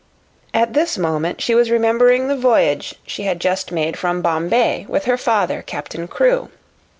[0.51, 5.05] At this moment she was remembering the voyage she had just made from Bombay with
[5.05, 6.49] her father, Captain Crewe.